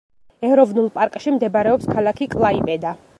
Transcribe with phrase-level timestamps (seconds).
[0.47, 2.97] ეროვნულ პარკში მდებარეობს ქალაქი კლაიპედა.